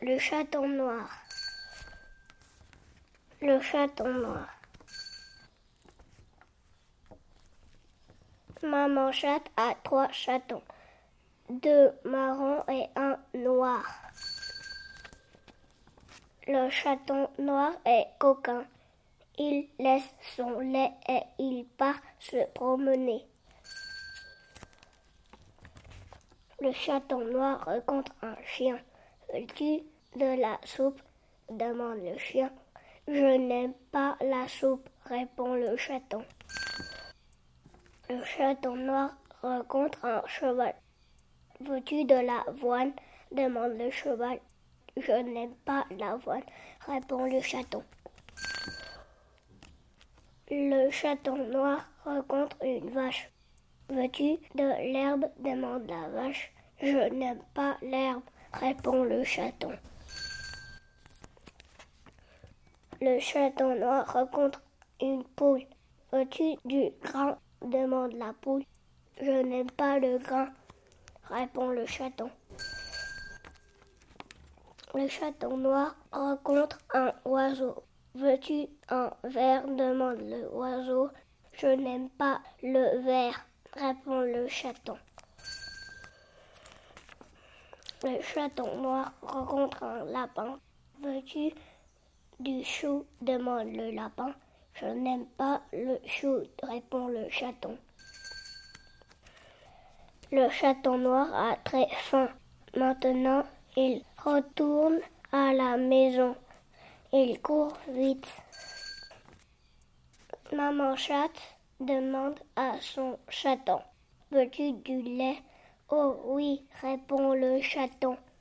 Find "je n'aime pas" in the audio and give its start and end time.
33.06-34.16, 44.96-45.84, 56.80-57.76, 69.20-69.98, 81.52-82.40, 94.74-95.60